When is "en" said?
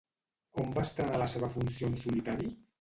1.93-2.03